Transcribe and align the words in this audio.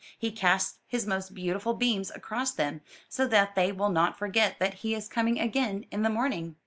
He 0.17 0.31
casts 0.31 0.79
his 0.87 1.05
most 1.05 1.35
beautiful 1.35 1.75
beams 1.75 2.09
across 2.09 2.51
them, 2.53 2.81
so 3.07 3.27
that 3.27 3.53
they 3.53 3.71
will 3.71 3.91
not 3.91 4.17
forget 4.17 4.57
that 4.57 4.73
he 4.73 4.95
is 4.95 5.07
coming 5.07 5.39
again 5.39 5.85
in 5.91 6.01
the 6.01 6.09
morn 6.09 6.31
mg. 6.31 6.55